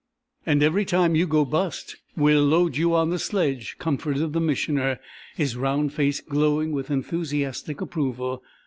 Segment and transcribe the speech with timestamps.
[0.47, 4.99] "And every time you go bust we'll load you on the sledge," comforted the Missioner,
[5.35, 8.41] his round face glowing with enthusiastic approval.